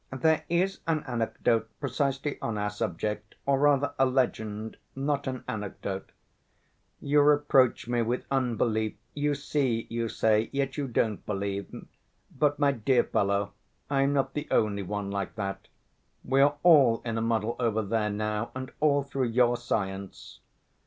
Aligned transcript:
"There 0.11 0.43
is 0.49 0.79
an 0.87 1.03
anecdote 1.03 1.69
precisely 1.79 2.41
on 2.41 2.57
our 2.57 2.71
subject, 2.71 3.35
or 3.45 3.59
rather 3.59 3.93
a 3.99 4.05
legend, 4.07 4.77
not 4.95 5.27
an 5.27 5.43
anecdote. 5.47 6.11
You 6.99 7.21
reproach 7.21 7.87
me 7.87 8.01
with 8.01 8.25
unbelief, 8.31 8.95
you 9.13 9.35
see, 9.35 9.85
you 9.91 10.09
say, 10.09 10.49
yet 10.51 10.75
you 10.75 10.87
don't 10.87 11.23
believe. 11.27 11.85
But, 12.35 12.57
my 12.57 12.71
dear 12.71 13.03
fellow, 13.03 13.53
I 13.91 14.01
am 14.01 14.13
not 14.13 14.33
the 14.33 14.47
only 14.49 14.81
one 14.81 15.11
like 15.11 15.35
that. 15.35 15.67
We 16.25 16.41
are 16.41 16.55
all 16.63 17.03
in 17.05 17.15
a 17.15 17.21
muddle 17.21 17.55
over 17.59 17.83
there 17.83 18.09
now 18.09 18.49
and 18.55 18.71
all 18.79 19.03
through 19.03 19.27
your 19.27 19.55
science. 19.55 20.39